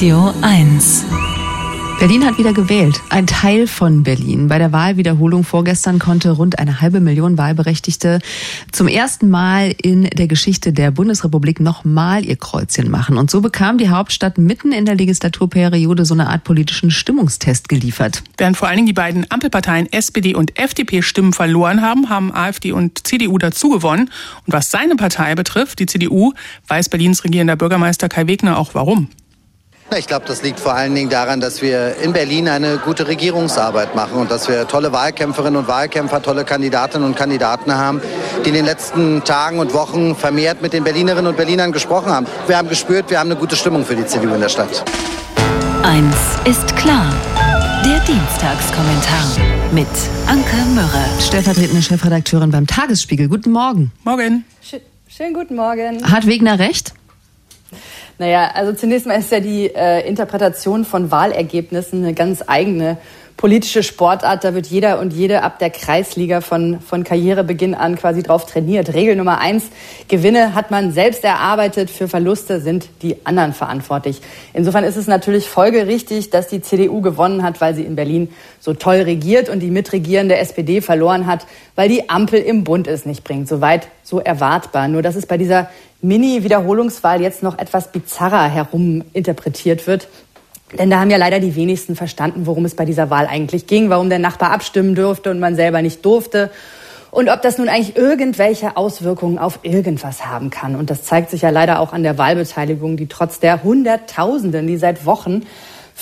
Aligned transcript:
Radio 0.00 0.32
1. 0.40 1.04
Berlin 1.98 2.24
hat 2.24 2.38
wieder 2.38 2.54
gewählt. 2.54 3.02
Ein 3.10 3.26
Teil 3.26 3.66
von 3.66 4.02
Berlin. 4.02 4.48
Bei 4.48 4.56
der 4.56 4.72
Wahlwiederholung 4.72 5.44
vorgestern 5.44 5.98
konnte 5.98 6.30
rund 6.30 6.58
eine 6.58 6.80
halbe 6.80 7.00
Million 7.00 7.36
Wahlberechtigte 7.36 8.20
zum 8.72 8.88
ersten 8.88 9.28
Mal 9.28 9.74
in 9.76 10.04
der 10.04 10.26
Geschichte 10.26 10.72
der 10.72 10.90
Bundesrepublik 10.90 11.60
nochmal 11.60 12.24
ihr 12.24 12.36
Kreuzchen 12.36 12.90
machen. 12.90 13.18
Und 13.18 13.30
so 13.30 13.42
bekam 13.42 13.76
die 13.76 13.90
Hauptstadt 13.90 14.38
mitten 14.38 14.72
in 14.72 14.86
der 14.86 14.94
Legislaturperiode 14.94 16.06
so 16.06 16.14
eine 16.14 16.30
Art 16.30 16.44
politischen 16.44 16.90
Stimmungstest 16.90 17.68
geliefert. 17.68 18.22
Während 18.38 18.56
vor 18.56 18.68
allen 18.68 18.76
Dingen 18.76 18.86
die 18.86 18.94
beiden 18.94 19.30
Ampelparteien 19.30 19.92
SPD 19.92 20.34
und 20.34 20.58
FDP 20.58 21.02
Stimmen 21.02 21.34
verloren 21.34 21.82
haben, 21.82 22.08
haben 22.08 22.34
AfD 22.34 22.72
und 22.72 23.06
CDU 23.06 23.36
dazu 23.36 23.68
gewonnen. 23.68 24.08
Und 24.46 24.54
was 24.54 24.70
seine 24.70 24.96
Partei 24.96 25.34
betrifft, 25.34 25.78
die 25.78 25.84
CDU, 25.84 26.32
weiß 26.68 26.88
Berlins 26.88 27.22
regierender 27.22 27.56
Bürgermeister 27.56 28.08
Kai 28.08 28.26
Wegner 28.28 28.56
auch 28.56 28.72
warum. 28.72 29.10
Ich 29.98 30.06
glaube, 30.06 30.24
das 30.26 30.42
liegt 30.42 30.60
vor 30.60 30.72
allen 30.72 30.94
Dingen 30.94 31.10
daran, 31.10 31.40
dass 31.40 31.62
wir 31.62 31.96
in 31.96 32.12
Berlin 32.12 32.48
eine 32.48 32.78
gute 32.78 33.08
Regierungsarbeit 33.08 33.96
machen 33.96 34.18
und 34.18 34.30
dass 34.30 34.48
wir 34.48 34.68
tolle 34.68 34.92
Wahlkämpferinnen 34.92 35.56
und 35.56 35.68
Wahlkämpfer, 35.68 36.22
tolle 36.22 36.44
Kandidatinnen 36.44 37.06
und 37.06 37.16
Kandidaten 37.16 37.74
haben, 37.74 38.00
die 38.44 38.50
in 38.50 38.54
den 38.54 38.64
letzten 38.64 39.24
Tagen 39.24 39.58
und 39.58 39.74
Wochen 39.74 40.14
vermehrt 40.14 40.62
mit 40.62 40.72
den 40.72 40.84
Berlinerinnen 40.84 41.26
und 41.26 41.36
Berlinern 41.36 41.72
gesprochen 41.72 42.12
haben. 42.12 42.26
Wir 42.46 42.56
haben 42.56 42.68
gespürt, 42.68 43.10
wir 43.10 43.18
haben 43.18 43.30
eine 43.30 43.38
gute 43.38 43.56
Stimmung 43.56 43.84
für 43.84 43.96
die 43.96 44.06
CDU 44.06 44.32
in 44.34 44.40
der 44.40 44.48
Stadt. 44.48 44.84
Eins 45.82 46.16
ist 46.44 46.76
klar. 46.76 47.12
Der 47.84 47.98
Dienstagskommentar 48.00 49.24
mit 49.72 49.88
Anke 50.26 50.56
Mürre. 50.72 51.04
Stellvertretende 51.20 51.82
Chefredakteurin 51.82 52.52
beim 52.52 52.66
Tagesspiegel. 52.66 53.28
Guten 53.28 53.50
Morgen. 53.50 53.90
Morgen. 54.04 54.44
Schönen 55.08 55.34
guten 55.34 55.56
Morgen. 55.56 56.08
Hat 56.08 56.26
Wegner 56.26 56.60
recht? 56.60 56.94
Naja, 58.20 58.50
also 58.52 58.74
zunächst 58.74 59.06
mal 59.06 59.18
ist 59.18 59.32
ja 59.32 59.40
die 59.40 59.74
äh, 59.74 60.06
Interpretation 60.06 60.84
von 60.84 61.10
Wahlergebnissen 61.10 62.04
eine 62.04 62.12
ganz 62.12 62.44
eigene 62.46 62.98
politische 63.40 63.82
Sportart. 63.82 64.44
Da 64.44 64.52
wird 64.52 64.66
jeder 64.66 65.00
und 65.00 65.14
jede 65.14 65.42
ab 65.42 65.58
der 65.58 65.70
Kreisliga 65.70 66.42
von, 66.42 66.78
von 66.78 67.04
Karrierebeginn 67.04 67.74
an 67.74 67.96
quasi 67.96 68.22
drauf 68.22 68.44
trainiert. 68.44 68.92
Regel 68.92 69.16
Nummer 69.16 69.38
eins, 69.38 69.64
Gewinne 70.08 70.54
hat 70.54 70.70
man 70.70 70.92
selbst 70.92 71.24
erarbeitet, 71.24 71.88
für 71.88 72.06
Verluste 72.06 72.60
sind 72.60 72.90
die 73.00 73.16
anderen 73.24 73.54
verantwortlich. 73.54 74.20
Insofern 74.52 74.84
ist 74.84 74.96
es 74.96 75.06
natürlich 75.06 75.48
folgerichtig, 75.48 76.28
dass 76.28 76.48
die 76.48 76.60
CDU 76.60 77.00
gewonnen 77.00 77.42
hat, 77.42 77.62
weil 77.62 77.74
sie 77.74 77.84
in 77.84 77.96
Berlin 77.96 78.28
so 78.60 78.74
toll 78.74 78.96
regiert 78.96 79.48
und 79.48 79.60
die 79.60 79.70
mitregierende 79.70 80.36
SPD 80.36 80.82
verloren 80.82 81.26
hat, 81.26 81.46
weil 81.76 81.88
die 81.88 82.10
Ampel 82.10 82.40
im 82.40 82.62
Bund 82.62 82.86
es 82.86 83.06
nicht 83.06 83.24
bringt. 83.24 83.48
Soweit 83.48 83.88
so 84.02 84.20
erwartbar. 84.20 84.86
Nur 84.86 85.00
dass 85.00 85.16
es 85.16 85.24
bei 85.24 85.38
dieser 85.38 85.70
Mini-Wiederholungswahl 86.02 87.22
jetzt 87.22 87.42
noch 87.42 87.58
etwas 87.58 87.90
bizarrer 87.90 88.48
heruminterpretiert 88.48 89.86
wird. 89.86 90.08
Denn 90.78 90.90
da 90.90 91.00
haben 91.00 91.10
ja 91.10 91.16
leider 91.16 91.40
die 91.40 91.56
wenigsten 91.56 91.96
verstanden, 91.96 92.46
worum 92.46 92.64
es 92.64 92.74
bei 92.74 92.84
dieser 92.84 93.10
Wahl 93.10 93.26
eigentlich 93.26 93.66
ging, 93.66 93.90
warum 93.90 94.08
der 94.08 94.18
Nachbar 94.18 94.52
abstimmen 94.52 94.94
durfte 94.94 95.30
und 95.30 95.40
man 95.40 95.56
selber 95.56 95.82
nicht 95.82 96.04
durfte. 96.04 96.50
Und 97.10 97.28
ob 97.28 97.42
das 97.42 97.58
nun 97.58 97.68
eigentlich 97.68 97.96
irgendwelche 97.96 98.76
Auswirkungen 98.76 99.38
auf 99.38 99.60
irgendwas 99.62 100.26
haben 100.26 100.50
kann. 100.50 100.76
Und 100.76 100.90
das 100.90 101.02
zeigt 101.02 101.30
sich 101.30 101.42
ja 101.42 101.50
leider 101.50 101.80
auch 101.80 101.92
an 101.92 102.04
der 102.04 102.18
Wahlbeteiligung, 102.18 102.96
die 102.96 103.08
trotz 103.08 103.40
der 103.40 103.64
Hunderttausenden, 103.64 104.68
die 104.68 104.76
seit 104.76 105.06
Wochen 105.06 105.42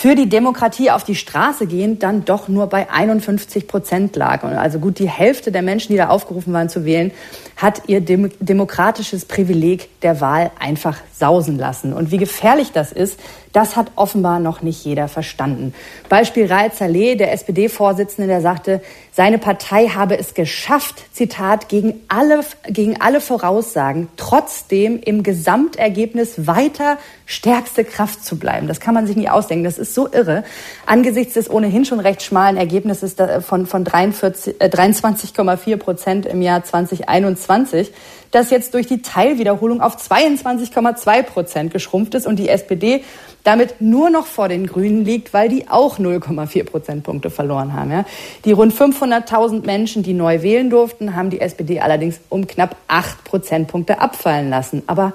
für 0.00 0.14
die 0.14 0.28
Demokratie 0.28 0.92
auf 0.92 1.02
die 1.02 1.16
Straße 1.16 1.66
gehen, 1.66 1.98
dann 1.98 2.24
doch 2.24 2.46
nur 2.46 2.68
bei 2.68 2.88
51 2.88 3.66
Prozent 3.66 4.14
lag. 4.14 4.44
Und 4.44 4.52
also 4.52 4.78
gut 4.78 5.00
die 5.00 5.08
Hälfte 5.08 5.50
der 5.50 5.62
Menschen, 5.62 5.90
die 5.90 5.96
da 5.96 6.08
aufgerufen 6.08 6.52
waren 6.52 6.68
zu 6.68 6.84
wählen, 6.84 7.10
hat 7.56 7.82
ihr 7.88 8.00
dem 8.00 8.30
demokratisches 8.38 9.24
Privileg 9.24 10.00
der 10.02 10.20
Wahl 10.20 10.52
einfach 10.60 10.98
sausen 11.12 11.58
lassen. 11.58 11.92
Und 11.92 12.12
wie 12.12 12.18
gefährlich 12.18 12.70
das 12.70 12.92
ist, 12.92 13.18
das 13.52 13.74
hat 13.74 13.90
offenbar 13.96 14.38
noch 14.38 14.62
nicht 14.62 14.84
jeder 14.84 15.08
verstanden. 15.08 15.74
Beispiel 16.08 16.46
Raed 16.46 16.76
Saleh, 16.76 17.16
der 17.16 17.32
SPD-Vorsitzende, 17.32 18.28
der 18.28 18.40
sagte, 18.40 18.80
seine 19.10 19.38
Partei 19.38 19.88
habe 19.88 20.16
es 20.16 20.34
geschafft, 20.34 21.02
Zitat, 21.12 21.68
gegen 21.68 21.94
alle, 22.06 22.40
gegen 22.68 23.00
alle 23.00 23.20
Voraussagen, 23.20 24.06
trotzdem 24.16 25.00
im 25.00 25.24
Gesamtergebnis 25.24 26.46
weiter 26.46 26.98
stärkste 27.26 27.84
Kraft 27.84 28.24
zu 28.24 28.38
bleiben. 28.38 28.68
Das 28.68 28.78
kann 28.78 28.94
man 28.94 29.06
sich 29.08 29.16
nie 29.16 29.28
ausdenken. 29.28 29.64
Das 29.64 29.78
ist 29.78 29.87
so 29.94 30.08
irre. 30.10 30.44
Angesichts 30.86 31.34
des 31.34 31.50
ohnehin 31.50 31.84
schon 31.84 32.00
recht 32.00 32.22
schmalen 32.22 32.56
Ergebnisses 32.56 33.16
von, 33.40 33.66
von 33.66 33.84
23,4 33.84 35.70
äh, 35.70 35.76
Prozent 35.76 36.26
im 36.26 36.42
Jahr 36.42 36.64
2021 36.64 37.92
das 38.30 38.50
jetzt 38.50 38.74
durch 38.74 38.86
die 38.86 39.02
Teilwiederholung 39.02 39.80
auf 39.80 39.96
22,2 39.96 41.22
Prozent 41.22 41.72
geschrumpft 41.72 42.14
ist 42.14 42.26
und 42.26 42.36
die 42.36 42.48
SPD 42.48 43.04
damit 43.44 43.80
nur 43.80 44.10
noch 44.10 44.26
vor 44.26 44.48
den 44.48 44.66
Grünen 44.66 45.04
liegt, 45.04 45.32
weil 45.32 45.48
die 45.48 45.68
auch 45.68 45.98
0,4 45.98 46.64
Prozentpunkte 46.64 47.30
verloren 47.30 47.72
haben. 47.72 47.90
Ja. 47.90 48.04
Die 48.44 48.52
rund 48.52 48.74
500.000 48.74 49.64
Menschen, 49.64 50.02
die 50.02 50.12
neu 50.12 50.42
wählen 50.42 50.68
durften, 50.68 51.16
haben 51.16 51.30
die 51.30 51.40
SPD 51.40 51.80
allerdings 51.80 52.20
um 52.28 52.46
knapp 52.46 52.76
8 52.88 53.24
Prozentpunkte 53.24 54.00
abfallen 54.00 54.50
lassen. 54.50 54.82
Aber 54.86 55.14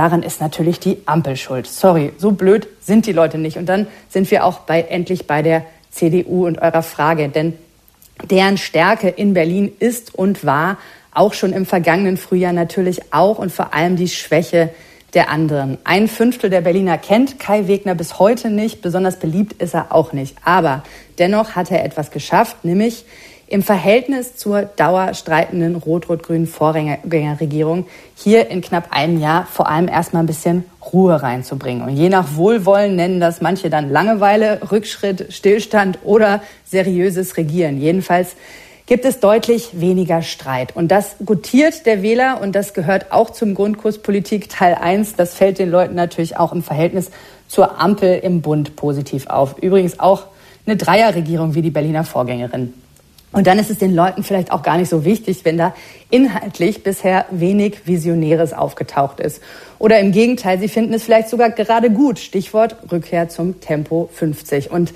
daran 0.00 0.22
ist 0.22 0.40
natürlich 0.40 0.80
die 0.80 0.96
Ampel 1.04 1.36
schuld. 1.36 1.66
Sorry, 1.66 2.12
so 2.16 2.32
blöd 2.32 2.66
sind 2.80 3.04
die 3.04 3.12
Leute 3.12 3.36
nicht. 3.36 3.58
Und 3.58 3.66
dann 3.66 3.86
sind 4.08 4.30
wir 4.30 4.46
auch 4.46 4.60
bei, 4.60 4.80
endlich 4.80 5.26
bei 5.26 5.42
der 5.42 5.66
CDU 5.90 6.46
und 6.46 6.56
eurer 6.62 6.82
Frage. 6.82 7.28
Denn 7.28 7.52
deren 8.24 8.56
Stärke 8.56 9.10
in 9.10 9.34
Berlin 9.34 9.70
ist 9.78 10.14
und 10.14 10.42
war 10.46 10.78
auch 11.12 11.34
schon 11.34 11.52
im 11.52 11.66
vergangenen 11.66 12.16
Frühjahr 12.16 12.54
natürlich 12.54 13.12
auch 13.12 13.38
und 13.38 13.52
vor 13.52 13.74
allem 13.74 13.96
die 13.96 14.08
Schwäche 14.08 14.70
der 15.12 15.28
anderen. 15.28 15.76
Ein 15.84 16.08
Fünftel 16.08 16.48
der 16.48 16.62
Berliner 16.62 16.96
kennt 16.96 17.38
Kai 17.38 17.66
Wegner 17.66 17.94
bis 17.94 18.18
heute 18.18 18.48
nicht, 18.48 18.80
besonders 18.80 19.18
beliebt 19.18 19.60
ist 19.60 19.74
er 19.74 19.92
auch 19.92 20.14
nicht. 20.14 20.34
Aber 20.46 20.82
dennoch 21.18 21.56
hat 21.56 21.70
er 21.70 21.84
etwas 21.84 22.10
geschafft, 22.10 22.64
nämlich 22.64 23.04
im 23.50 23.64
Verhältnis 23.64 24.36
zur 24.36 24.62
dauerstreitenden 24.62 25.74
rot-rot-grünen 25.74 26.46
Vorgängerregierung 26.46 27.86
hier 28.14 28.48
in 28.48 28.60
knapp 28.60 28.92
einem 28.92 29.18
Jahr 29.18 29.44
vor 29.44 29.68
allem 29.68 29.88
erstmal 29.88 30.22
ein 30.22 30.28
bisschen 30.28 30.64
Ruhe 30.92 31.20
reinzubringen. 31.20 31.82
Und 31.82 31.96
je 31.96 32.08
nach 32.08 32.36
Wohlwollen 32.36 32.94
nennen 32.94 33.18
das 33.18 33.40
manche 33.40 33.68
dann 33.68 33.90
Langeweile, 33.90 34.60
Rückschritt, 34.70 35.32
Stillstand 35.32 35.98
oder 36.04 36.42
seriöses 36.64 37.36
Regieren. 37.36 37.80
Jedenfalls 37.80 38.36
gibt 38.86 39.04
es 39.04 39.18
deutlich 39.18 39.80
weniger 39.80 40.22
Streit. 40.22 40.76
Und 40.76 40.92
das 40.92 41.16
gutiert 41.24 41.86
der 41.86 42.02
Wähler 42.02 42.40
und 42.40 42.54
das 42.54 42.72
gehört 42.72 43.10
auch 43.10 43.30
zum 43.30 43.54
Grundkurs 43.54 43.98
Politik 43.98 44.48
Teil 44.48 44.74
1. 44.80 45.16
Das 45.16 45.34
fällt 45.34 45.58
den 45.58 45.72
Leuten 45.72 45.96
natürlich 45.96 46.36
auch 46.36 46.52
im 46.52 46.62
Verhältnis 46.62 47.10
zur 47.48 47.80
Ampel 47.80 48.20
im 48.20 48.42
Bund 48.42 48.76
positiv 48.76 49.26
auf. 49.26 49.58
Übrigens 49.58 49.98
auch 49.98 50.26
eine 50.66 50.76
Dreierregierung 50.76 51.56
wie 51.56 51.62
die 51.62 51.70
Berliner 51.70 52.04
Vorgängerin. 52.04 52.74
Und 53.32 53.46
dann 53.46 53.58
ist 53.58 53.70
es 53.70 53.78
den 53.78 53.94
Leuten 53.94 54.24
vielleicht 54.24 54.50
auch 54.50 54.62
gar 54.62 54.76
nicht 54.76 54.88
so 54.88 55.04
wichtig, 55.04 55.44
wenn 55.44 55.56
da 55.56 55.72
inhaltlich 56.10 56.82
bisher 56.82 57.26
wenig 57.30 57.86
Visionäres 57.86 58.52
aufgetaucht 58.52 59.20
ist. 59.20 59.40
Oder 59.78 60.00
im 60.00 60.10
Gegenteil, 60.10 60.58
sie 60.58 60.68
finden 60.68 60.94
es 60.94 61.04
vielleicht 61.04 61.28
sogar 61.28 61.50
gerade 61.50 61.90
gut. 61.90 62.18
Stichwort 62.18 62.76
Rückkehr 62.90 63.28
zum 63.28 63.60
Tempo 63.60 64.10
50. 64.12 64.70
Und 64.72 64.92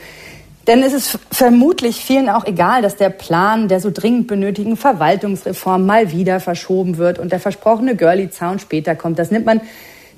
denn 0.67 0.83
es 0.83 0.95
ist 0.95 1.19
vermutlich 1.31 1.97
vielen 1.97 2.29
auch 2.29 2.47
egal, 2.47 2.81
dass 2.83 2.97
der 2.97 3.11
Plan 3.11 3.69
der 3.69 3.81
so 3.81 3.91
dringend 3.93 4.27
benötigten 4.29 4.77
Verwaltungsreform 4.77 5.85
mal 5.85 6.11
wieder 6.11 6.41
verschoben 6.41 6.97
wird 6.97 7.19
und 7.19 7.33
der 7.33 7.41
versprochene 7.41 7.97
Girlie-Zaun 7.97 8.59
später 8.59 8.95
kommt. 8.95 9.19
Das 9.19 9.31
nimmt 9.31 9.45
man 9.45 9.61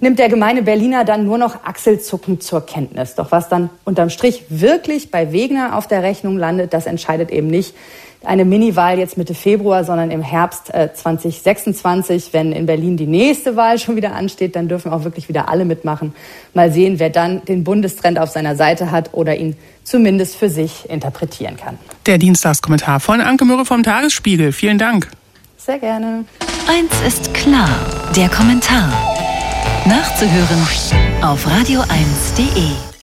nimmt 0.00 0.18
der 0.18 0.28
gemeine 0.28 0.62
Berliner 0.62 1.04
dann 1.04 1.24
nur 1.24 1.38
noch 1.38 1.64
achselzuckend 1.64 2.42
zur 2.42 2.64
Kenntnis. 2.64 3.14
Doch 3.14 3.32
was 3.32 3.48
dann 3.48 3.70
unterm 3.84 4.10
Strich 4.10 4.44
wirklich 4.48 5.10
bei 5.10 5.32
Wegner 5.32 5.76
auf 5.76 5.86
der 5.86 6.02
Rechnung 6.02 6.36
landet, 6.38 6.72
das 6.72 6.86
entscheidet 6.86 7.30
eben 7.30 7.48
nicht 7.48 7.74
eine 8.24 8.44
Miniwahl 8.44 8.98
jetzt 8.98 9.16
Mitte 9.16 9.34
Februar, 9.34 9.84
sondern 9.84 10.10
im 10.10 10.22
Herbst 10.22 10.74
äh, 10.74 10.92
2026, 10.92 12.32
wenn 12.32 12.52
in 12.52 12.66
Berlin 12.66 12.96
die 12.96 13.06
nächste 13.06 13.56
Wahl 13.56 13.78
schon 13.78 13.96
wieder 13.96 14.14
ansteht, 14.14 14.56
dann 14.56 14.68
dürfen 14.68 14.92
auch 14.92 15.04
wirklich 15.04 15.28
wieder 15.28 15.48
alle 15.48 15.64
mitmachen. 15.64 16.14
Mal 16.54 16.72
sehen, 16.72 16.98
wer 16.98 17.10
dann 17.10 17.44
den 17.44 17.64
Bundestrend 17.64 18.18
auf 18.18 18.30
seiner 18.30 18.56
Seite 18.56 18.90
hat 18.90 19.14
oder 19.14 19.36
ihn 19.36 19.56
zumindest 19.84 20.36
für 20.36 20.48
sich 20.48 20.88
interpretieren 20.90 21.56
kann. 21.56 21.78
Der 22.06 22.18
Dienstagskommentar 22.18 23.00
von 23.00 23.20
Anke 23.20 23.44
Mürre 23.44 23.64
vom 23.64 23.82
Tagesspiegel. 23.82 24.52
Vielen 24.52 24.78
Dank. 24.78 25.08
Sehr 25.56 25.78
gerne. 25.78 26.24
Eins 26.68 26.92
ist 27.06 27.32
klar, 27.34 27.68
der 28.16 28.28
Kommentar. 28.28 29.15
Nachzuhören 29.86 30.58
auf 31.22 31.46
radio1.de. 31.46 32.86